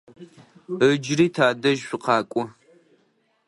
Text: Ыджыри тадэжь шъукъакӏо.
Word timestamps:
Ыджыри 0.89 1.27
тадэжь 1.35 1.83
шъукъакӏо. 1.87 2.43